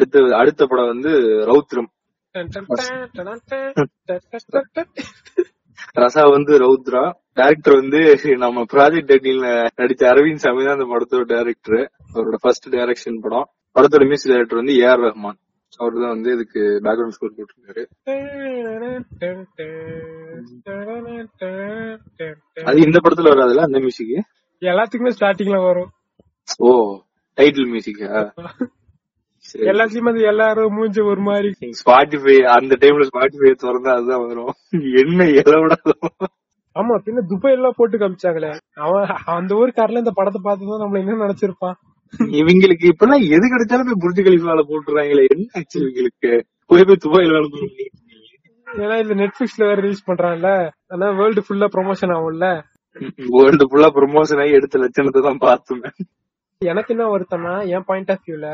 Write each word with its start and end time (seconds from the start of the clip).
அடுத்த 0.00 0.18
அடுத்த 0.42 0.66
படம் 0.70 0.90
வந்து 0.92 1.10
ரௌத்ரம். 1.50 1.88
ரசா 6.02 6.22
வந்து 6.34 6.52
ரௌத்ரா. 6.62 7.02
டேரக்டர் 7.38 7.76
வந்து 7.80 8.00
நம்ம 8.44 8.64
ப்ராஜெக்ட் 8.72 9.10
டெட்டில் 9.10 9.44
நடிச்ச 9.80 10.02
அரவிந்த் 10.12 10.42
சாமி 10.44 10.64
தான் 10.66 10.76
அந்த 10.76 10.86
படத்தோட 10.92 11.24
டேரக்டர் 11.32 11.82
அவரோட 12.14 12.38
ஃபர்ஸ்ட் 12.44 12.68
டைரக்ஷன் 12.74 13.22
படம். 13.24 13.46
படத்தோட 13.76 14.04
மியூசிக் 14.10 14.32
டைரக்டர் 14.32 14.60
வந்து 14.60 14.76
ஏ 14.80 14.86
ஆர் 14.92 15.02
ரஹ்மான் 15.06 15.38
அவர் 15.80 16.00
தான் 16.02 16.14
வந்து 16.14 16.30
இதுக்கு 16.36 16.60
பேக்ரவுண்ட் 16.86 17.16
ஸ்கோர் 17.16 17.36
போட்டிருக்காரு. 17.36 17.82
அது 22.70 22.78
இந்த 22.86 22.98
படத்துல 23.04 23.32
வராதுல 23.34 23.66
அந்த 23.68 23.78
மியூசிக் 23.84 24.14
எல்லாத்துக்குமே 24.62 25.14
ஸ்டார்டிங்ல 25.18 25.58
வரும். 25.68 25.90
ஓ 26.66 26.70
டைட்டில் 27.38 27.70
மியூசிக்கா 27.74 28.08
எல்லாத்துலயுமே 29.70 30.12
அது 30.12 30.22
எல்லாரும் 30.32 30.74
மூஞ்சி 30.76 31.00
ஒரு 31.12 31.20
மாதிரி 31.20 31.50
ஸ்பாட்டிஃபை 31.80 32.36
அந்த 32.56 32.76
டைம்ல 32.80 33.06
ஸ்பாட்டிஃபை 33.10 33.52
திறந்தா 33.62 33.94
அதுதான் 33.96 34.22
வரும். 34.26 34.52
என்ன 35.02 35.24
எலவிடாதோ 35.42 35.94
ஆமா 36.76 36.94
பின்ன 37.06 37.22
துபாய் 37.30 37.54
எல்லாம் 37.56 37.76
போட்டு 37.76 37.96
காமிச்சாங்களே. 37.98 38.50
அவன் 38.84 39.06
அந்த 39.38 39.52
ஊருக்காரல 39.60 40.02
இந்த 40.02 40.12
படத்தை 40.18 40.40
பார்த்துதான் 40.44 40.82
நம்மள 40.82 41.00
என்ன 41.02 41.16
நினைச்சிருப்பான்? 41.24 41.76
இவங்களுக்கு 42.40 42.84
இப்பெல்லாம் 42.92 43.24
எது 43.36 43.46
கிடைச்சாலும் 43.52 43.88
போய் 43.88 44.02
புரிஞ்சு 44.04 44.22
கலிஃபால 44.26 44.62
போட்டுறாங்களே. 44.70 45.24
என்ன 45.34 45.46
ஆச்சு 45.58 45.76
இவங்களுக்கு? 45.82 46.30
போய் 46.66 46.86
போய் 46.88 47.02
துபாயில 47.04 47.34
வேலை 47.36 47.48
பண்ணுவீங்க 47.54 47.88
ஏன்னா 48.66 48.96
இது 49.02 49.14
நெட்ஃபிளிக்ஸ்ல 49.14 49.64
வேற 49.68 49.78
ரிலீஸ் 49.80 50.08
பண்றான்ல. 50.08 50.50
ஆனா 50.92 51.06
வேர்ல்டு 51.20 51.42
ஃபுல்லா 51.46 51.68
ப்ரொமோஷன் 51.76 52.12
ஆகும்ல. 52.16 52.48
வேர்ல்டு 53.36 53.64
ஃபுல்லா 53.70 53.88
ப்ரொமோஷன் 53.98 54.40
ஆகி 54.42 54.52
எடுத்த 54.58 54.78
லட்சணத்தை 54.78 55.22
தான் 55.28 55.42
பார்த்தோம். 55.46 55.82
எனக்கு 56.62 56.94
என்ன 56.94 57.04
வருத்தம்னா 57.14 57.54
என் 57.74 57.86
பாயிண்ட் 57.86 58.10
ஆஃப் 58.10 58.24
வியூல 58.26 58.46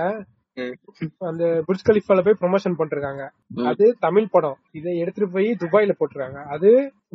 அந்த 1.29 1.45
புர்ஜ் 1.67 1.87
கலிஃபால 1.89 2.23
போய் 2.27 2.39
ப்ரொமோஷன் 2.43 2.77
பண்ணிருக்காங்க 2.79 3.23
அது 3.71 3.87
தமிழ் 4.05 4.29
படம். 4.35 4.59
இதை 4.79 4.93
எடுத்துட்டு 5.03 5.29
போய் 5.35 5.49
துபாயில 5.62 5.95
போட்டிருக்காங்க. 5.99 6.41
அது 6.55 6.71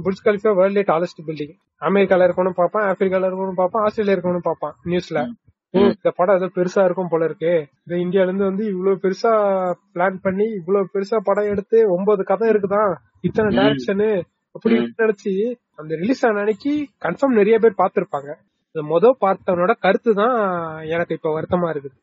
Burj 0.05 0.25
Khalifa 0.27 0.51
world 0.59 0.89
tallest 0.91 1.21
building 1.27 1.55
அமெரிக்கால 1.81 2.27
இருக்கணும் 2.27 2.57
பாப்பான் 2.59 2.85
ஆப்பிரிக்கால 2.89 3.29
இருக்கணும் 3.29 3.59
பாப்பான் 3.61 3.85
ஆஸ்திரேலியா 3.87 4.15
இருக்கணும் 4.17 4.47
பாப்பான் 4.49 4.75
நியூஸ்ல 4.91 5.21
இந்த 5.73 6.09
படம் 6.17 6.37
ஏதோ 6.39 6.47
பெருசா 6.55 6.81
இருக்கும் 6.87 7.09
போல 7.11 7.27
இருக்கு. 7.29 7.51
இது 7.85 8.01
இந்தியால 8.05 8.29
இருந்து 8.29 8.49
வந்து 8.49 8.63
இவ்வளவு 8.71 9.01
பெருசா 9.03 9.31
பிளான் 9.93 10.17
பண்ணி 10.25 10.47
இவ்வளவு 10.59 10.89
பெருசா 10.95 11.17
படம் 11.29 11.49
எடுத்து 11.53 11.77
ஒன்பது 11.95 12.23
கதை 12.31 12.47
இருக்குதான் 12.53 12.91
இத்தனை 13.27 13.49
டைரக்ஷனு 13.59 14.09
அப்படி 14.55 14.75
நினைச்சு 15.01 15.33
அந்த 15.79 15.91
ரிலீஸ் 16.01 16.23
ஆன 16.27 16.41
அன்னைக்கு 16.43 16.73
கன்ஃபார்ம் 17.05 17.37
நிறைய 17.39 17.57
பேர் 17.59 17.79
பார்த்திருப்பாங்க. 17.81 18.31
இந்த 18.75 18.81
மொத 18.91 19.13
பார்த்தவனோட 19.23 19.71
கருத்து 19.85 20.11
தான் 20.21 20.35
எனக்கு 20.95 21.15
இப்ப 21.19 21.31
வருத்தமா 21.37 21.69
இருக்குது. 21.73 21.95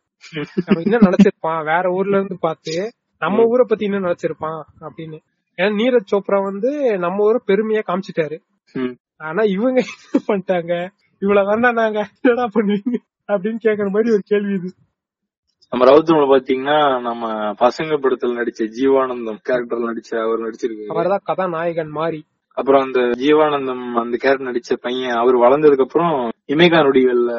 நம்ம 0.67 0.81
என்ன 0.81 0.99
நினைச்சிருப்பான் 0.99 1.65
வேற 1.65 1.91
ஊர்ல 1.91 2.17
இருந்து 2.17 2.37
பார்த்து 2.41 2.93
நம்ம 3.19 3.45
ஊரை 3.45 3.65
பத்தி 3.69 3.85
என்ன 3.85 3.99
நினைச்சிருப்பான் 3.99 4.61
அப்படின்னு. 4.81 5.19
ஏன்னா 5.57 5.71
நீரஜ் 5.81 6.13
சோப்ரா 6.13 6.43
வந்து 6.43 6.99
நம்ம 6.99 7.25
ஊரை 7.25 7.41
பெருமையா 7.47 7.83
காமிச்சிட்டாரு. 7.87 8.37
ஆனா 9.17 9.43
இவங்க 9.43 9.83
என்ன 9.83 10.21
பண்ணிட்டாங்க? 10.29 10.89
இவ்வளவு 11.19 11.47
வேண்டாம் 11.47 11.75
நாங்க 11.75 12.09
என்னடா 12.23 12.49
பண்ணுவீங்க? 12.55 12.99
அப்படின்னு 13.29 13.59
கேக்குற 13.65 13.89
மாதிரி 13.91 14.13
ஒரு 14.13 14.23
கேள்வி 14.25 14.55
இது. 14.55 14.75
நம்ம 15.71 15.85
ரவுத்ரம்ல 15.85 16.27
பாத்தீங்கன்னா 16.35 17.01
நம்ம 17.01 17.33
பசங்க 17.53 17.97
படத்துல 18.03 18.37
நடிச்ச 18.41 18.61
ஜீவானந்தம் 18.77 19.41
கேரக்டர்ல 19.49 19.89
நடிச்ச 19.91 20.23
அவர் 20.23 20.41
நடிச்சிருக்காரு. 20.41 20.89
அவர்தான் 20.89 21.25
கதாநாயகன் 21.25 21.89
மாறி. 21.89 22.27
அப்புறம் 22.53 22.83
அந்த 22.83 23.01
ஜீவானந்தம் 23.01 23.85
அந்த 23.95 24.17
கேரக்டர் 24.17 24.51
நடிச்ச 24.51 24.77
பையன் 24.81 25.11
அவர் 25.11 25.37
வளர்ந்ததுக்கு 25.37 25.81
அப்புறம் 25.81 26.15
இமேகா 26.49 26.79
நொடிகள்ல 26.85 27.33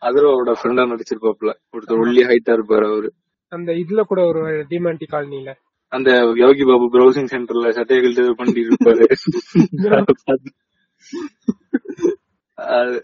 அதரோட 0.00 0.52
ஃப்ரெண்டா 0.58 0.84
நடிச்சிருப்பாப்ல 0.92 1.50
ஒருத்தர் 1.74 2.00
ஒல்லி 2.02 2.22
ஹைட்டா 2.22 2.52
இருப்பாரு 2.56 2.86
அவரு. 2.92 3.08
அந்த 3.52 3.70
இதுல 3.72 4.00
கூட 4.02 4.20
ஒரு 4.26 4.42
டிமாண்டி 4.70 5.06
காலனில 5.10 5.50
அந்த 5.92 6.10
யோகி 6.34 6.64
பாபு 6.64 6.86
ப்ரௌசிங் 6.94 7.30
சென்டர்ல 7.32 7.68
சட்டையை 7.70 8.00
கழித்து 8.04 8.34
பண்ணிட்டு 8.34 8.64
இருப்பாரு. 8.64 9.04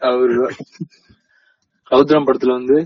அவரு 0.01 0.37
ரவுத்ரம் 1.91 2.27
படத்துல 2.27 2.53
வந்து 2.53 2.77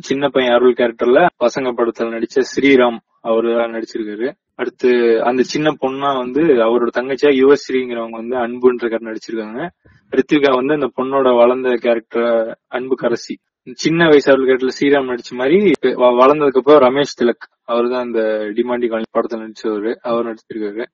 சின்ன 0.00 0.28
பையன் 0.28 0.54
அருள் 0.54 0.78
கேரக்டர்ல 0.78 1.20
பசங்க 1.40 1.68
படத்துல 1.78 2.14
நடிச்ச 2.14 2.42
ஸ்ரீராம் 2.52 2.98
அவரு 3.20 3.50
நடிச்சிருக்காரு. 3.74 4.28
அடுத்து 4.54 4.90
அந்த 5.24 5.42
சின்ன 5.42 5.68
பொண்ணா 5.80 6.18
வந்து 6.18 6.42
அவரோட 6.42 6.88
தங்கச்சியா 6.96 7.30
யுவஸ்ரீங்கிறவங்க 7.40 8.10
வந்து 8.10 8.36
அன்புன்ற 8.36 8.88
கேரக்டர் 8.88 9.12
நடிச்சிருக்காங்க. 9.12 9.68
ரித்விகா 10.10 10.50
வந்து 10.54 10.74
அந்த 10.74 10.88
பொண்ணோட 10.96 11.36
வளர்ந்த 11.36 11.74
கேரக்டர் 11.74 12.58
அன்பு 12.68 12.94
கரசி. 13.00 13.34
சின்ன 13.72 14.06
வயசு 14.06 14.32
அவர்கள் 14.32 14.56
கேரக்டர்ல 14.56 14.76
ஸ்ரீராம் 14.78 15.08
நடிச்ச 15.10 15.36
மாதிரி 15.36 15.72
வளர்ந்ததுக்கு 15.82 16.60
அப்புறம் 16.60 16.82
ரமேஷ் 16.88 17.16
திலக். 17.20 17.44
அவர் 17.64 17.90
தான் 17.90 18.04
அந்த 18.04 18.20
டிமாண்டி 18.56 18.88
காலனி 18.88 19.10
படத்துல 19.14 19.42
நடிச்சவரு. 19.44 19.94
அவர் 20.10 20.26
நடிச்சிருக்காரு. 20.26 20.84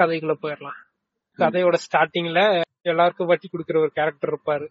கதைக்குள்ள 0.00 0.34
போயிடலாம். 0.42 0.80
கதையோட 1.38 1.76
ஸ்டார்டிங்ல 1.84 2.62
எல்லாருக்கும் 2.82 3.26
வட்டி 3.26 3.48
கொடுக்கிற 3.48 3.80
ஒரு 3.80 3.90
கேரக்டர் 3.94 4.32
இருப்பாரு. 4.32 4.66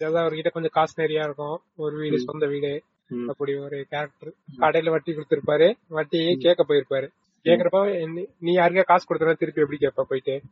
அவர்கிட்ட 0.00 0.50
கொஞ்சம் 0.50 0.76
காசு 0.78 1.02
நிறைய 1.02 1.24
இருக்கும். 1.24 1.58
ஒரு 1.76 1.96
வீடு 1.96 2.18
சொந்த 2.20 2.46
வீடு. 2.46 2.82
அப்படி 3.28 3.54
ஒரு 3.54 3.86
கேரக்டர் 3.90 4.32
கடையில 4.58 4.90
வட்டி 4.90 5.12
கொடுத்திருப்பாரு. 5.12 5.74
வட்டியே 5.90 6.36
கேட்க 6.36 6.64
போயிருப்பாரு. 6.64 7.08
கேக்குறப்ப 7.44 7.88
நீ- 8.06 8.26
யாருக்கா 8.40 8.82
காசு 8.82 9.14
கொடுத்தா 9.14 9.32
திருப்பி 9.32 9.60
எப்படி 9.60 9.78
கேட்ப 9.78 10.06
போயிட்டு? 10.08 10.42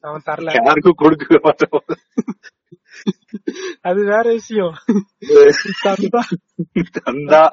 அவன் 0.00 0.20
தரல. 0.26 0.64
யாருக்கும் 0.64 0.94
கொடுக்க 0.96 1.38
அது 3.80 4.04
வேற 4.04 4.22
விஷயம். 4.22 4.74
தந்தா. 5.84 6.20
தந்தா. 7.04 7.46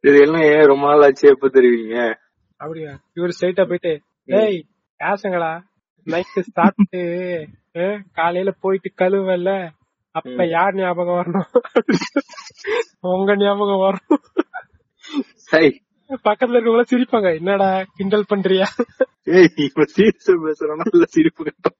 இது 0.00 0.20
எல்லாம் 0.20 0.40
ஏன் 0.40 0.66
ரொம்ப 0.66 0.86
நாள் 0.86 1.02
ஆச்சு? 1.02 1.28
எப்ப 1.28 1.48
தெரிவிங்க? 1.48 2.14
அப்படியா? 2.56 3.00
இவரு 3.14 3.30
ஸ்ட்ரைட்டா 3.40 3.66
போயிட்டு 3.66 4.00
டேய் 4.24 4.66
யாசங்களா 5.04 5.62
நைட்டு 6.06 6.40
சாப்பிட்டு 6.40 7.48
காலையில 8.12 8.50
போயிட்டு 8.60 8.92
கழுவல 8.96 9.68
அப்ப 10.10 10.46
யார் 10.46 10.74
ஞாபகம் 10.74 11.18
வரணும்? 11.20 11.48
உங்க 13.00 13.36
ஞாபகம் 13.36 13.82
வரணும். 13.82 14.22
சை. 15.34 15.66
பக்கத்துல 16.24 16.58
இருக்கவங்கள 16.58 16.84
சிரிப்பாங்க. 16.90 17.34
என்னடா 17.36 17.84
கிண்டல் 17.96 18.30
பண்றியா? 18.30 18.66
ஏய் 19.24 19.48
இவன் 19.56 19.92
சீரியஸா 19.96 20.34
இல்ல 20.92 21.04
சிரிப்பு 21.08 21.44
கட்டும்? 21.44 21.76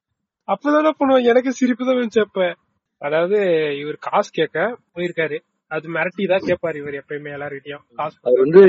அப்பதானே 0.49 0.91
பண்ணுவோம் 0.99 1.25
எனக்கு 1.25 1.53
சிரிப்பு 1.53 1.85
தான் 1.85 1.97
வந்துச்சு 1.97 2.21
அப்ப. 2.21 2.55
அதாவது 3.03 3.39
இவர் 3.79 3.97
காசு 4.01 4.31
கேட்க 4.31 4.59
போயிருக்காரு. 4.95 5.39
அது 5.71 5.89
மிரட்டி 5.89 6.25
தான் 6.29 6.47
கேட்பாரு 6.47 6.77
இவர் 6.77 6.95
எப்பயுமே 6.95 7.31
எல்லார்கிட்டயும். 7.37 7.83
காசு 7.95 8.17
அவர் 8.23 8.39
வந்து 8.39 8.63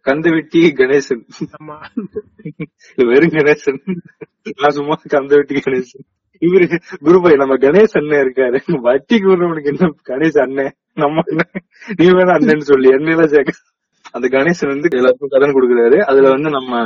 கந்த 0.00 0.30
வெட்டி 0.30 0.60
கணேசன். 0.72 1.24
ஆமா. 1.58 1.76
வெறும் 2.96 3.30
கணேசன். 3.30 3.80
நான் 4.56 4.70
சும்மா 4.70 4.96
கந்த 5.08 5.36
வெட்டி 5.36 5.60
கணேசன். 5.60 6.06
இவரு 6.42 6.66
குருபாய் 7.06 7.40
நம்ம 7.42 7.54
கணேசன் 7.56 8.12
இருக்காரு. 8.24 8.58
வட்டிக்கு 8.86 9.28
விடுறவனுக்கு 9.30 9.72
என்ன 9.72 9.90
கணேஷ் 10.10 10.40
அண்ணன் 10.44 10.74
நம்ம 10.94 11.22
அண்ணன் 11.30 11.62
நீ 11.96 12.06
வேணா 12.10 12.34
அண்ணன் 12.38 12.68
சொல்லி. 12.70 12.88
என்னெல்லாம் 12.88 13.32
சேர்க்க. 13.34 13.54
அந்த 14.12 14.26
கணேசன் 14.28 14.72
வந்து 14.72 14.88
எல்லாருக்கும் 14.96 15.32
கடன் 15.34 15.56
கொடுக்குறாரு. 15.56 15.98
அதுல 16.10 16.28
வந்து 16.28 16.50
நம்ம 16.50 16.82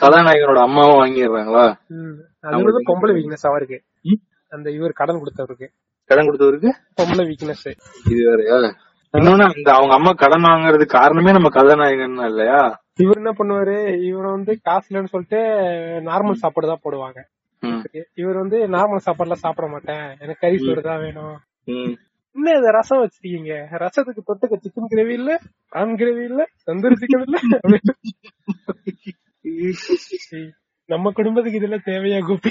கதாநாயகனோட 0.00 0.60
அம்மாவும் 0.68 0.98
வாங்கிடுறாங்களா. 1.02 1.66
அது 2.42 2.82
பொம்பளை 2.90 3.12
வீக்னஸ் 3.18 3.46
அவருக்கு? 3.50 3.78
அந்த 4.52 4.70
இவர் 4.70 4.92
கடன் 4.92 5.20
கொடுத்தவருக்கு. 5.22 5.68
கடன் 6.10 6.26
கொடுத்தவருக்கு? 6.26 6.70
பொம்பளை 7.00 7.24
வீக்னஸ் 7.30 7.64
இது 8.10 8.20
வேறயா? 8.28 8.58
இன்னொன்னு 9.14 9.44
அந்த 9.54 9.72
அவங்க 9.72 9.94
அம்மா 9.94 10.12
கடன் 10.12 10.46
வாங்குறதுக்கு 10.46 10.96
காரணமே 10.98 11.32
நம்ம 11.32 11.48
கதாநாயகன் 11.48 12.18
இல்லையா? 12.28 12.60
இவர் 12.96 13.16
என்ன 13.16 13.32
பண்ணுவாரு? 13.38 13.76
இவர் 14.04 14.26
வந்து 14.26 14.52
காசு 14.62 14.86
இல்லைன்னு 14.90 15.12
சொல்லிட்டு 15.14 15.40
நார்மல் 16.10 16.42
சாப்பாடு 16.42 16.66
தான் 16.66 16.84
போடுவாங்க. 16.84 17.18
இவர் 18.14 18.36
வந்து 18.36 18.58
நார்மல் 18.68 19.06
சாப்பாடுலாம் 19.06 19.44
சாப்பிட 19.44 19.66
மாட்டேன். 19.68 20.06
எனக்கு 20.20 20.42
கறி 20.44 20.58
சோறு 20.58 20.82
தான் 20.82 21.00
வேணும். 21.00 21.36
என்ன 22.36 22.54
இது 22.56 22.70
ரசம் 22.70 23.02
வச்சிருக்கீங்க? 23.02 23.52
ரசத்துக்கு 23.78 24.22
தொட்டுக்க 24.22 24.56
சிக்கன் 24.56 24.90
கிரேவி 24.90 25.12
இல்ல 25.12 25.30
பிரான் 25.70 25.96
கிரேவி 25.96 26.24
இல்ல 26.24 26.42
தந்தூரி 26.66 26.96
சிக்கன் 26.96 27.24
இல்ல? 27.26 27.36
நம்ம 30.88 31.10
குடும்பத்துக்கு 31.10 31.58
இதெல்லாம் 31.58 31.86
தேவையா 31.86 32.18
கோபி? 32.26 32.50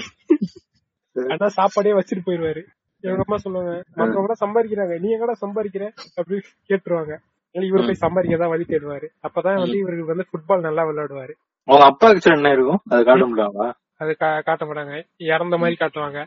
ஆனா 1.16 1.48
சாப்பாடே 1.50 1.94
வச்சுட்டு 1.94 2.26
போயிருவாரு 2.26 2.62
எங்க 3.04 3.24
அம்மா 3.26 3.38
சொல்லுவாங்க 3.38 3.72
மத்தவங்க 3.90 4.24
கூட 4.26 4.36
சம்பாதிக்கிறாங்க. 4.40 4.94
நீ 5.00 5.08
எங்கடா 5.16 5.36
சம்பாதிக்கிற? 5.42 5.86
அப்படி 6.18 6.38
கேட்டுருவாங்க. 6.70 7.14
இவரு 7.56 7.84
போய் 7.86 8.04
சம்பாதிக்கதான் 8.04 8.54
வழி 8.54 8.66
தேடுவாரு. 8.66 9.08
அப்பதான் 9.24 9.60
வந்து 9.60 9.78
இவருக்கு 9.78 10.14
வந்து 10.14 10.26
ஃபுட்பால் 10.30 10.66
நல்லா 10.68 10.84
விளையாடுவாரு. 10.84 11.34
அவங்க 11.68 11.86
அப்பா 11.86 12.08
கிட்ட 12.10 12.30
என்ன 12.30 12.52
இருக்கும்? 12.52 12.82
அது 12.90 13.04
காட்ட 13.04 13.26
முடியாங்களா 13.26 13.68
அது 14.02 14.12
காட்ட 14.48 14.64
மாட்டாங்க 14.66 14.96
இறந்த 15.34 15.56
மாதிரி 15.58 15.76
காட்டுவாங்க. 15.80 16.20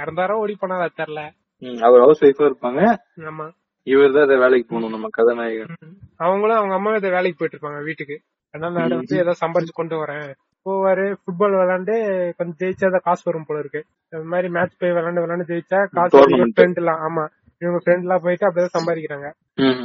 இறந்தாரோ 0.00 0.36
ஓடி 0.42 0.54
போனா 0.62 0.78
அது 0.86 0.98
தெரியல 1.02 1.22
அவர் 1.82 2.04
ஹவுஸ் 2.04 2.22
ஒய்ஃபா 2.26 2.46
இருப்பாங்க. 2.48 2.80
ஆமா. 3.30 3.46
இவர் 3.86 4.16
தான் 4.16 4.42
வேலைக்கு 4.44 4.66
போகணும் 4.70 4.94
நம்ம 4.94 5.08
கதாநாயகன். 5.18 5.76
அவங்களும் 6.24 6.58
அவங்க 6.60 6.74
அம்மா 6.74 6.90
இதை 7.00 7.10
வேலைக்கு 7.10 7.38
போயிட்டு 7.38 7.56
இருப்பாங்க 7.56 7.80
வீட்டுக்கு. 7.88 8.16
அதனால 8.54 8.74
நான் 8.78 9.00
வந்து 9.00 9.16
ஏதோ 9.22 9.32
சம்பாரிச்சு 9.42 9.74
கொண்டு 9.74 9.96
வரேன். 10.02 10.28
போவாரு 10.66 11.04
ஃபுட்பால் 11.20 11.56
விளையாண்டு 11.56 11.94
கொஞ்சம் 12.38 12.58
ஜெயிச்சா 12.62 12.88
தான் 12.88 13.04
காசு 13.04 13.22
வரும் 13.24 13.46
போல 13.48 13.58
இருக்கு. 13.58 13.80
இந்த 14.12 14.24
மாதிரி 14.24 14.48
மேட்ச் 14.48 14.78
போய் 14.80 14.94
விளையாண்டு 14.96 15.22
விளையாண்டு 15.24 15.50
ஜெயிச்சா 15.50 15.80
காசு. 15.98 16.22
ஃப்ரெண்ட் 16.56 16.80
எல்லாம் 16.82 17.02
ஆமா. 17.06 17.24
இவங்க 17.62 17.78
ஃப்ரெண்ட் 17.82 18.06
எல்லாம் 18.06 18.24
போயிட்டு 18.24 18.48
அப்படியே 18.48 18.72
சம்பாதிக்கிறாங்க. 18.76 19.28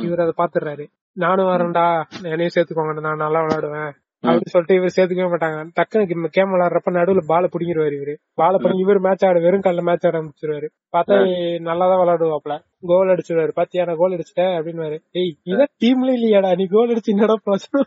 இவர் 0.06 0.24
அதை 0.26 0.34
பாத்துறாரு 0.38 0.86
நானும் 1.18 1.52
வரேன்டா 1.52 1.86
என்னையும் 2.32 2.56
சேர்த்துக்கோங்க 2.56 3.02
நான் 3.08 3.24
நல்லா 3.26 3.40
விளையாடுவேன் 3.46 3.92
அப்படின்னு 4.24 4.52
சொல்லிட்டு 4.54 4.76
இவர் 4.76 4.94
சேர்த்துக்கவே 4.96 5.30
மாட்டாங்க. 5.32 5.60
டக்குனு 5.78 6.30
கேம் 6.36 6.52
விளையாடுறப்ப 6.54 6.92
நடுவுல 6.98 7.22
பால 7.28 7.48
புடிங்கிருவாரு 7.48 7.96
இவரு. 8.00 8.14
பால 8.36 8.54
புடிங்கி 8.58 8.84
இவர் 8.86 9.00
மேட்ச் 9.00 9.26
ஆடு 9.26 9.40
வெறும் 9.40 9.64
கால 9.66 9.82
மேட்ச் 9.82 10.06
ஆட 10.08 10.16
ஆரம்பிச்சிருவாரு. 10.18 10.68
பார்த்தா 10.94 11.16
நல்லா 11.62 11.86
தான் 11.88 12.02
விளையாடுவாப்ல 12.02 12.56
கோல் 12.84 13.14
அடிச்சிருவாரு. 13.14 13.52
பாத்தியா 13.52 13.86
நான் 13.86 13.98
கோல் 13.98 14.16
அடிச்சிட்டேன் 14.18 14.54
அப்படின்னு 14.58 15.00
ஏய் 15.22 15.34
இதான் 15.52 15.74
டீம்ல 15.84 16.12
இல்லையாடா? 16.14 16.52
நீ 16.56 16.66
கோல் 16.68 16.94
அடிச்சு 16.94 17.14
என்னடா 17.16 17.38
பிரச்சனை? 17.44 17.82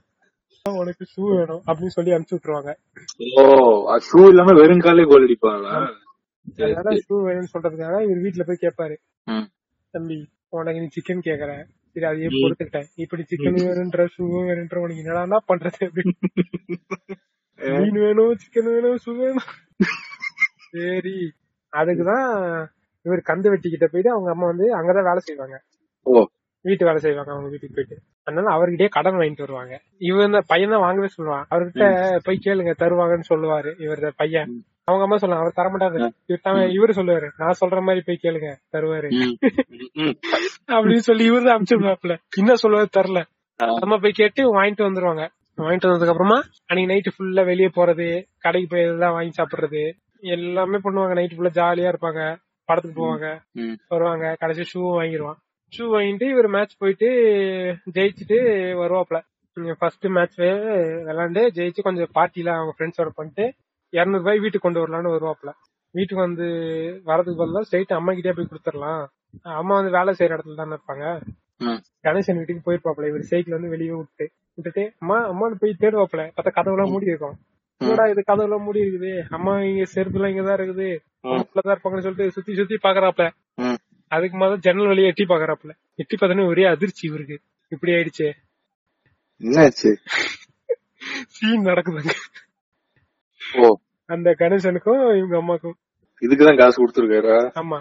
உனக்கு 0.67 1.05
ஷூ 1.11 1.23
வேணும் 1.31 1.63
அப்படின்னு 1.67 1.95
சொல்லி 1.97 2.13
அனுப்பிச்சு 2.13 2.37
விட்டுருவாங்க. 2.37 2.71
ஓ 3.35 3.43
ஷூ 4.07 4.21
இல்லாம 4.29 4.55
வெறும் 4.61 4.85
காலே 4.87 5.05
கோல் 5.05 5.27
அடிப்பாங்களா? 5.27 5.73
அதனால 6.59 6.97
ஷூ 7.05 7.17
வேணும்னு 7.27 7.53
சொல்றதுக்காக 7.53 7.99
இவர் 8.07 8.23
வீட்டுல 8.25 8.45
போய் 8.47 8.63
கேட்பாரு 8.63 8.97
ம். 9.27 9.47
தம்பி 9.95 10.19
உனக்கு 10.53 10.81
நீ 10.81 10.89
சிக்கன் 10.97 11.27
கேக்குற 11.27 11.53
சரி 11.97 12.07
அதையே 12.07 12.29
பொறுத்துக்கிட்டேன். 12.29 12.89
இப்படி 12.95 13.23
சிக்கன் 13.23 13.59
வேணும்ன்ற 13.67 14.05
ஷூ 14.15 14.25
வேணும்ன்ற 14.49 14.77
உனக்கு 14.77 15.03
என்னடா 15.03 15.43
பண்றது 15.49 15.81
அப்படின்னு 15.87 16.15
மீன் 17.93 18.01
வேணும் 18.01 18.37
சிக்கன் 18.43 18.71
வேணும் 18.73 18.99
ஷூ 19.05 19.13
வேணும். 19.17 19.49
சரி. 20.71 21.17
அதுக்குதான் 21.73 22.27
இவர் 23.07 23.23
கந்து 23.29 23.49
வெட்டிக்கிட்ட 23.53 23.87
போயிட்டு 23.87 24.11
அவங்க 24.11 24.31
அம்மா 24.31 24.47
வந்து 24.47 24.67
அங்கதான் 24.79 25.09
வேலை 25.09 25.19
செய்வாங்க. 25.19 25.57
வீட்டு 26.65 26.85
வேலை 26.85 27.01
செய்வாங்க 27.01 27.31
அவங்க 27.31 27.49
வீட்டுக்கு 27.49 27.75
போயிட்டு. 27.75 27.97
அதனால 28.23 28.47
அவர்கிட்டயே 28.57 28.89
கடன் 28.89 29.15
வாங்கிட்டு 29.15 29.39
வருவாங்க. 29.39 29.75
இவன் 29.99 30.45
பையன் 30.47 30.71
தான் 30.71 30.81
வாங்கவே 30.81 31.09
சொல்லுவான். 31.17 31.45
அவர்கிட்ட 31.51 31.85
போய் 32.23 32.45
கேளுங்க 32.45 32.73
தருவாங்கன்னு 32.79 33.31
சொல்லுவாரு 33.35 33.81
இவர் 33.81 34.13
பையன். 34.17 34.55
அவங்க 34.89 35.05
அம்மா 35.05 35.17
சொல்லுவாங்க 35.17 35.45
அவர் 35.45 35.59
தர 35.59 35.69
மாட்டாரு. 35.73 35.99
இவர் 36.77 36.97
சொல்லுவாரு. 36.99 37.29
நான் 37.37 37.59
சொல்ற 37.61 37.79
மாதிரி 37.83 38.01
போய் 38.07 38.23
கேளுங்க 38.25 38.49
தருவாரு. 38.75 39.09
அப்படின்னு 40.75 41.07
சொல்லி 41.09 41.25
இவரு 41.31 41.45
தான் 41.45 41.55
அனுப்பிச்சிருவாப்ல 41.55 42.15
என்ன 42.37 42.55
சொல்லுவாரு 42.63 42.91
தரல. 42.99 43.21
அம்மா 43.85 43.97
போய் 43.97 44.19
கேட்டு 44.21 44.43
வாங்கிட்டு 44.57 44.87
வந்துருவாங்க. 44.89 45.25
வாங்கிட்டு 45.59 45.89
வந்ததுக்கு 45.89 46.15
அப்புறமா 46.15 46.39
அன்னைக்கு 46.67 46.91
நைட்டு 46.93 47.15
ஃபுல்லா 47.15 47.45
வெளியே 47.45 47.71
போறது 47.77 48.07
கடைக்கு 48.39 48.69
போய் 48.69 48.87
எல்லாம் 48.87 49.13
வாங்கி 49.13 49.35
சாப்பிடுறது 49.37 49.83
எல்லாமே 50.37 50.79
பண்ணுவாங்க. 50.85 51.15
நைட்டு 51.21 51.37
ஃபுல்லா 51.37 51.55
ஜாலியா 51.61 51.93
இருப்பாங்க. 51.93 52.23
படத்துக்கு 52.69 52.99
போவாங்க. 53.01 53.27
வருவாங்க. 53.89 54.27
கடைசி 54.39 54.63
ஷூ 54.73 54.83
வாங்கிடுவான் 54.99 55.39
ஷூ 55.73 55.85
வாங்கிட்டு 55.95 56.27
இவர் 56.29 56.49
மேட்ச் 56.49 56.75
போயிட்டு 56.79 57.09
ஜெயிச்சுட்டு 57.97 58.39
வருவாப்ல 58.83 59.19
ஃபர்ஸ்ட் 59.81 60.07
மேட்ச் 60.17 60.39
விளாண்டு 61.09 61.43
ஜெயிச்சு 61.57 61.81
கொஞ்சம் 61.83 62.13
பார்ட்டில 62.15 62.51
அவங்க 62.55 62.73
ஃப்ரெண்ட்ஸோட 62.77 63.11
பண்ணிட்டு 63.15 63.45
இருநூறு 63.95 64.23
ரூபாய் 64.23 64.39
வீட்டுக்கு 64.39 64.67
கொண்டு 64.67 64.83
வரலாம்னு 64.83 65.15
வருவாப்ல 65.15 65.51
வீட்டுக்கு 65.95 66.27
வந்து 66.27 66.47
வரதுக்கு 67.07 67.41
பதிலா 67.43 67.61
ஸ்ட்ரைட் 67.61 67.93
அம்மா 67.93 68.13
கிட்டே 68.13 68.33
போய் 68.33 68.51
கொடுத்துடலாம். 68.51 69.03
அம்மா 69.61 69.75
வந்து 69.75 69.91
வேலை 69.91 70.15
செய்யற 70.19 70.37
இடத்துல 70.37 70.55
தானே 70.55 70.77
இருப்பாங்க. 70.77 71.05
கணேசன் 72.03 72.39
வீட்டுக்கு 72.39 72.67
போயிருப்பாப்ல 72.67 73.09
இவர் 73.09 73.23
சைக்கிள் 73.23 73.53
வந்து 73.53 73.69
வெளியே 73.69 73.91
விட்டு 73.91 74.27
விட்டுட்டு 74.59 74.95
அம்மா 75.01 75.17
அம்மான்னு 75.31 75.61
போய் 75.61 75.81
தேடுவாப்ல 75.81 76.23
பார்த்தா 76.37 76.53
கதவுலாம் 76.59 76.91
மூடி 76.91 77.13
இருக்கும். 77.13 77.37
என்னடா 77.81 78.05
இது 78.09 78.23
கதவுலாம் 78.27 78.65
மூடி 78.65 78.81
இருக்குது? 78.81 79.13
அம்மா 79.31 79.61
இங்க 79.61 79.85
செருப்புலாம் 79.95 80.33
இங்கதான் 80.33 80.59
இருக்குது. 80.59 80.89
தான் 81.57 81.73
இருப்பாங்கன்னு 81.75 82.07
சொல்லிட்டு 82.07 82.31
சுத்தி 82.31 82.55
சுத்தி 82.55 82.77
பாக்குறாப்ல. 82.83 83.27
அதுக்கு 84.11 84.37
முதல்ல 84.39 84.57
ஜன்னல் 84.57 84.91
வழியா 84.93 85.11
எட்டி 85.13 85.25
பாக்குறாப்ல 85.25 85.73
எட்டி 85.97 86.17
பார்த்தோன்னே 86.17 86.47
ஒரே 86.47 86.65
அதிர்ச்சி 86.65 87.07
இவருக்கு. 87.09 87.37
இப்படி 87.73 87.93
ஆயிடுச்சு. 87.93 88.29
என்னாச்சு? 89.41 89.91
சீன் 91.29 91.67
நடக்குதுங்க. 91.67 92.13
ஓ. 93.43 93.69
அந்த 94.09 94.35
கணேசனுக்கும் 94.39 95.03
இவங்க 95.19 95.37
அம்மாக்கும். 95.41 95.77
இதுக்குதான் 96.23 96.59
காசு 96.59 96.79
கொடுத்துருக்காரா? 96.81 97.39
ஆமா. 97.63 97.79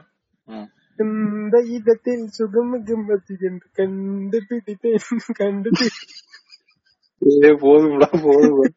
இந்த 0.99 1.57
இடத்தில் 1.67 2.25
சுகம் 2.37 2.73
கம்பத்தி 2.85 3.35
என்று 3.47 3.67
கண்டுபிடித்தேன் 3.79 5.05
கண்டுபிடி 5.39 5.87
ஏ 7.43 7.49
போதும்டா 7.63 8.09
போதும். 8.23 8.73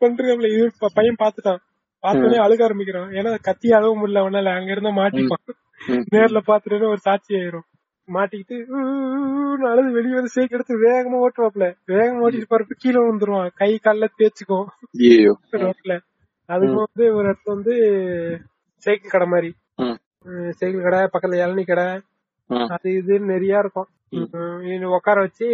பண்றாப்ல 0.00 0.48
இது 0.54 0.66
பையன் 0.94 1.20
பாத்துட்டான் 1.22 1.60
பார்த்தோன்னே 2.02 2.38
அழுக 2.44 2.62
ஆரம்பிக்கிறான். 2.62 3.10
ஏன்னா 3.10 3.38
கத்தி 3.42 3.68
அழக 3.70 3.92
முடியல 3.98 4.22
அவனால. 4.24 4.54
அங்க 4.58 4.70
இருந்தா 4.70 4.92
மாட்டிப்பான். 5.00 5.44
நேர்ல 6.14 6.40
பாத்துட்டு 6.46 6.88
ஒரு 6.88 6.98
சாட்சி 6.98 7.34
ஆயிரும். 7.34 7.66
மாட்டிக்கிட்டு 8.08 8.56
அழுது 9.72 9.90
வெளியே 9.92 10.14
வந்து 10.14 10.34
சேக் 10.34 10.54
எடுத்து 10.56 10.74
வேகமா 10.86 11.18
ஓட்டுவாப்ல 11.24 11.66
வேகமா 11.92 12.22
ஓட்டிட்டு 12.24 12.50
போறப்ப 12.50 12.74
கீழே 12.76 12.98
விழுந்துருவான். 13.02 13.50
கை 13.54 13.70
கால்ல 13.84 14.08
தேய்ச்சுக்கும். 14.18 14.66
ரோட்ல. 15.52 15.94
அதுக்கு 16.52 16.84
வந்து 16.86 17.04
ஒரு 17.16 17.26
இடத்துல 17.30 17.50
வந்து 17.54 17.74
சைக்கிள் 18.84 19.10
கடை 19.10 19.26
மாதிரி. 19.26 19.50
சைக்கிள் 20.50 20.86
கடை 20.86 20.98
பக்கத்துல 20.98 21.34
இளநீ 21.44 21.64
கடை. 21.66 21.88
அது 22.68 22.90
இதுன்னு 22.90 23.30
நிறைய 23.32 23.58
இருக்கும். 23.58 23.88
உட்கார 24.90 25.20
வச்சு 25.20 25.46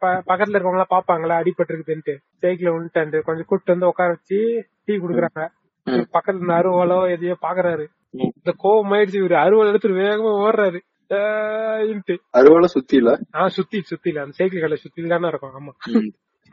பக்கத்துல 0.00 0.56
இருக்கவங்க 0.56 0.84
பாப்பாங்களா 0.90 1.34
அடிபட்டிருக்குதுன்ட்டு. 1.40 2.14
சைக்கிள் 2.40 2.72
விழுந்துட்டு 2.72 3.20
கொஞ்சம் 3.20 3.44
கூட்டு 3.46 3.72
வந்து 3.72 3.86
உட்கார 3.86 4.08
வச்சு 4.08 4.38
டீ 4.84 4.94
குடுக்குறாங்க. 4.96 5.42
பக்கத்துல 5.86 6.34
இருந்து 6.34 6.54
அருவாலோ 6.54 6.98
எதையோ 7.10 7.36
பாக்குறாரு. 7.42 7.86
இந்த 8.10 8.52
கோவம் 8.62 8.92
ஆயிடுச்சு 8.94 9.20
இவரு 9.22 9.36
அருவாள் 9.44 9.68
எடுத்துட்டு 9.68 9.98
வேகமா 9.98 10.32
ஓடுறாரு. 10.46 10.78
ஆயின்ட்டு. 11.10 12.16
அறுவாலை 12.38 12.68
சுத்தி 12.74 12.96
இல்ல 12.96 13.18
ஆ 13.34 13.46
சுத்தி 13.48 13.78
சுத்தில. 13.90 14.18
அந்த 14.18 14.30
சைக்கிள் 14.30 14.60
கடை 14.60 14.76
சுத்தி 14.76 15.06
தானே 15.06 15.28
இருக்கும். 15.28 15.54
ஆமா. 15.58 15.72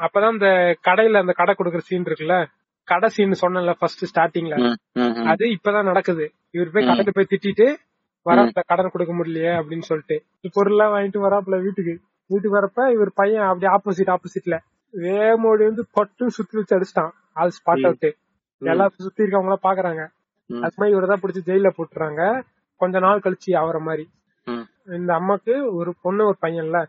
அப்பதான் 0.04 0.32
இந்த 0.32 0.50
கடையில 0.88 1.20
அந்த 1.24 1.34
கடை 1.36 1.56
கொடுக்குற 1.58 1.78
சீன் 1.78 2.04
இருக்குல்ல? 2.04 2.36
கடை 2.88 3.08
சீன் 3.10 3.42
சொன்னல 3.42 3.74
ஃபர்ஸ்ட் 3.80 4.04
ஸ்டார்டிங்ல 4.10 4.56
அது 5.32 5.46
இப்பதான் 5.56 5.90
நடக்குது. 5.92 6.26
இவர் 6.52 6.72
போய் 6.74 6.86
ம். 6.86 6.90
கடையில 6.90 7.12
போய் 7.14 7.32
திட்டிட்டு 7.32 7.68
வராப்ல 8.26 8.62
கடன் 8.68 8.94
கொடுக்க 8.94 9.12
முடியலையே 9.14 9.52
அப்படின்னு 9.60 9.86
சொல்லிட்டு. 9.90 10.16
பொருள்லாம் 10.56 10.94
வாங்கிட்டு 10.94 11.20
வராப்ல 11.26 11.58
வீட்டுக்கு. 11.66 11.94
வீட்டுக்கு 12.30 12.58
வரப்ப 12.60 12.92
இவர் 12.96 13.12
பையன் 13.16 13.48
அப்படி 13.50 13.68
ஆப்போசிட் 13.76 14.14
ஆப்போசிட்ல 14.16 14.56
வேமோடி 14.94 15.64
வந்து 15.64 15.84
பட்டு 15.92 16.30
சுத்தி 16.30 16.58
வச்சு 16.58 16.76
அடிச்சிட்டான். 16.78 17.12
அது 17.34 17.52
ஸ்பாட். 17.58 17.86
அவுட் 17.90 18.08
எல்லாரும் 18.62 19.06
சுத்தி 19.06 19.24
இருக்கவங்க 19.24 19.50
எல்லாம் 19.50 19.66
பாக்குறாங்க. 19.68 20.04
அது 20.50 20.78
மாதிரி 20.78 20.94
இவரை 20.96 21.08
தான் 21.08 21.22
பிடிச்சி 21.24 21.42
ஜெயில 21.50 21.70
போட்டுறாங்க. 21.78 22.22
கொஞ்ச 22.82 23.00
நாள் 23.00 23.24
கழிச்சு 23.26 23.52
அவர 23.62 23.78
மாதிரி. 23.80 24.06
இந்த 24.98 25.12
அம்மாக்கு 25.20 25.54
ஒரு 25.80 25.92
பொண்ணு 26.02 26.26
ஒரு 26.26 26.38
பையன்ல. 26.42 26.80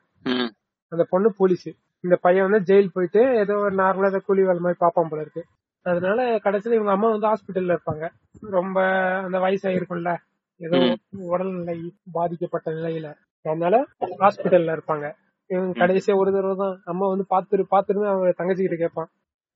அந்த 0.93 1.05
பொண்ணு 1.11 1.29
போலீஸ் 1.37 1.69
இந்த 2.05 2.17
பையன் 2.21 2.47
வந்து 2.49 2.67
ஜெயில் 2.69 2.93
போயிட்டு 2.93 3.23
ஏதோ 3.43 3.55
ஒரு 3.59 3.75
நார்மலா 3.75 4.11
ஏதோ 4.13 4.21
கூலி 4.27 4.43
வேலை 4.43 4.61
மாதிரி 4.61 4.81
பாப்பான் 4.85 5.11
போல 5.11 5.21
இருக்கு. 5.21 5.43
அதனால 5.87 6.37
கடைசியில 6.37 6.73
இவங்க 6.73 6.91
அம்மா 6.91 7.09
வந்து 7.09 7.29
ஹாஸ்பிட்டல்ல 7.29 7.77
இருப்பாங்க. 7.77 8.05
ரொம்ப 8.51 8.79
அந்த 9.23 9.39
வயசாயிருக்கும்ல. 9.39 10.13
ஏதோ 10.61 10.79
உடல்நிலை 11.27 11.77
பாதிக்கப்பட்ட 12.13 12.71
நிலையில. 12.71 13.09
அதனால 13.45 13.77
ஹாஸ்பிட்டல்ல 14.21 14.77
இருப்பாங்க. 14.77 15.07
இவங்க 15.51 15.87
கடைசியா 15.87 16.17
ஒரு 16.17 16.33
தடவை 16.33 16.57
தான் 16.57 16.83
அம்மா 16.85 17.07
வந்து 17.07 17.27
பாத்துரு 17.31 17.63
பாத்துருன்னு 17.71 18.09
அவங்க 18.09 18.33
தங்கச்சி 18.33 18.63
கிட்ட 18.63 18.77
கேட்பான். 18.77 19.11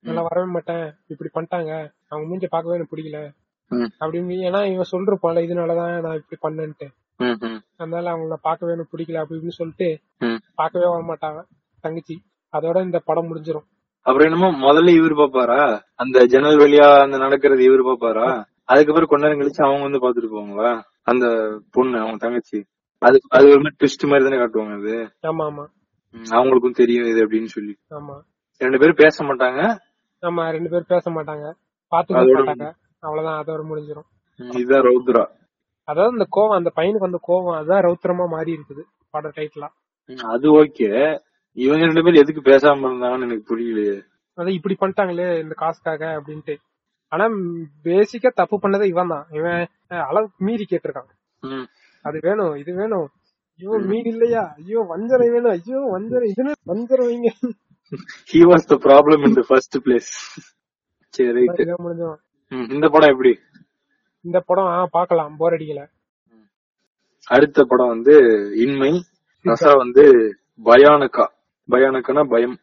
நல்லா 0.04 0.22
வரவே 0.22 0.50
மாட்டேன். 0.50 0.84
இப்படி 1.06 1.30
பண்ணிட்டாங்க. 1.34 1.72
அவங்க 2.08 2.24
மூஞ்ச 2.28 2.46
பார்க்கவே 2.46 2.74
எனக்கு 2.74 2.96
பிடிக்கல. 2.96 3.18
அப்படின்னு 4.00 4.34
ஏன்னா 4.48 4.60
இவன் 4.72 4.92
சொல்றப்பான்ல 4.92 5.42
இதனாலதான் 5.42 6.00
நான் 6.00 6.22
இப்படி 6.22 6.38
பண்ணேன்ட்டு. 6.46 6.86
அதனால 7.76 8.10
அவங்கள 8.12 8.34
பார்க்கவே 8.40 8.72
எனக்கு 8.72 8.96
பிடிக்கல 8.96 9.20
அப்படி 9.20 9.38
இப்படின்னு 9.38 9.60
சொல்லிட்டு 9.60 9.88
பார்க்கவே 10.54 10.86
வர 10.86 11.02
மாட்டாங்க 11.02 11.40
தங்கச்சி 11.84 12.16
அதோட 12.52 12.82
இந்த 12.82 12.98
படம் 12.98 13.28
முடிஞ்சிரும். 13.28 13.66
அப்புறம் 14.06 14.26
என்னமோ 14.28 14.48
முதல்ல 14.62 14.92
இவரு 14.98 15.14
பாப்பாரா 15.18 15.60
அந்த 15.98 16.18
ஜன்னல் 16.32 16.60
வழியா 16.62 16.86
அந்த 17.04 17.16
நடக்கிறது 17.18 17.62
இவரு 17.68 17.82
பாப்பாரா 17.88 18.28
அதுக்கப்புறம் 18.68 19.10
கொஞ்ச 19.10 19.22
நேரம் 19.24 19.40
கழிச்சு 19.40 19.62
அவங்க 19.64 19.86
வந்து 19.86 20.02
பாத்துட்டு 20.02 20.32
போவாங்களா? 20.32 20.70
அந்த 21.10 21.24
பொண்ணு 21.74 21.96
அவங்க 22.00 22.18
தங்கச்சி. 22.24 22.58
அது 23.02 23.16
அது 23.36 23.44
ஒரு 23.48 23.60
மாதிரி 23.62 23.78
ட்விஸ்ட் 23.80 24.04
மாதிரி 24.10 24.26
தானே 24.26 24.38
காட்டுவாங்க 24.40 24.74
அது. 24.78 24.94
ஆமா 25.30 25.44
ஆமா. 25.46 25.64
அவங்களுக்கும் 26.34 26.78
தெரியும் 26.80 27.08
இது 27.10 27.20
அப்படின்னு 27.24 27.50
சொல்லி. 27.54 27.74
ஆமா. 27.90 28.16
ரெண்டு 28.60 28.78
பேரும் 28.78 29.00
பேச 29.02 29.16
மாட்டாங்க. 29.24 29.60
ஆமா 30.22 30.42
ரெண்டு 30.50 30.70
பேரும் 30.72 30.90
பேச 30.94 31.04
மாட்டாங்க. 31.10 31.46
பாத்துக்க 31.92 32.20
அதோட 32.22 32.40
மாட்டாங்க. 32.40 32.68
அவ்வளவுதான் 33.02 33.40
அதோட 33.40 33.62
முடிஞ்சிரும். 33.70 34.08
ம், 34.40 34.52
இதுதான் 34.54 34.86
ரௌத்ரா. 34.88 35.24
அதாவது 35.88 36.14
இந்த 36.14 36.26
கோவம் 36.30 36.58
அந்த 36.58 36.70
பையனுக்கு 36.76 37.08
வந்த 37.08 37.20
கோவம் 37.28 37.56
அதான் 37.60 37.84
ரௌத்திரமா 37.86 38.26
மாறி 38.28 38.50
இருக்குது 38.56 38.82
பட 39.14 39.28
டைட்டிலா 39.36 39.68
அது 40.32 40.46
ஓகே 40.60 40.88
இவங்க 41.56 41.88
ரெண்டு 41.88 42.02
பேரும் 42.04 42.22
எதுக்கு 42.22 42.42
பேசாம 42.50 42.86
இருந்தாங்கன்னு 42.88 43.26
எனக்கு 43.28 43.48
புரியலையே. 43.50 43.96
அதான் 44.38 44.56
இப்படி 44.58 44.74
பண்ணிட்டாங்களே 44.80 45.26
இந்த 45.42 45.54
காசுக்காக 45.62 46.02
அப்படின்ட்டு. 46.18 46.54
ஆனா 47.12 47.24
பேசிக்கா 47.86 48.30
தப்பு 48.40 48.56
பண்ணதே 48.62 48.86
இவன் 48.92 49.12
தான் 49.14 49.26
இவன் 49.38 49.62
அளவுக்கு 50.08 50.44
மீறி 50.48 50.64
கேட்டிருக்கான். 50.64 51.10
அது 52.04 52.18
வேணும் 52.26 52.54
இது 52.62 52.70
வேணும். 52.80 53.08
ஐயோ 53.60 53.72
மீன் 53.90 54.08
இல்லையா 54.12 54.42
ஐயோ 54.60 54.80
வஞ்சரை 54.92 55.26
வேணும். 55.34 55.52
ஐயோ 55.58 55.80
வஞ்சரை 55.96 56.26
இதுன்னு 56.32 56.54
வஞ்சரை 56.72 57.04
வைங்க. 57.10 57.30
He 58.32 58.40
was 58.50 58.62
the 58.72 58.78
problem 58.86 59.18
in 59.28 59.32
the 59.38 59.44
first 59.50 59.74
place. 59.86 60.10
சரி 61.14 61.32
ரைட் 61.36 61.60
இதான் 61.64 61.82
முடிஞ்சிடும் 61.84 62.70
இந்த 62.76 62.86
படம் 62.94 63.12
எப்படி? 63.14 63.32
இந்த 64.24 64.38
படம் 64.48 64.68
ஆ, 64.74 64.78
பார்க்கலாம். 64.96 65.32
போர் 65.40 65.54
அடிக்கல. 65.56 65.82
அடுத்த 67.30 67.64
படம் 67.70 67.92
வந்து 67.94 68.14
இன்மை. 68.64 68.92
ரசா 69.44 69.72
வந்து 69.82 70.04
பயானகா 70.60 71.26
பயானகானா 71.72 72.22
பயம். 72.32 72.56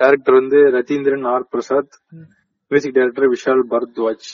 டைரக்டர் 0.00 0.38
வந்து 0.40 0.58
Ratheendran 0.76 1.26
R 1.32 1.48
Prasad. 1.50 1.94
Music 2.70 2.94
director 2.94 3.32
Vishal 3.34 3.64
Bhardwaj. 3.72 4.28